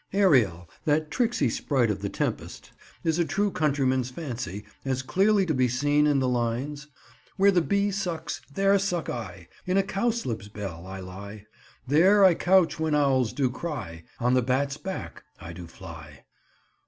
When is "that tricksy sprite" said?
0.85-1.91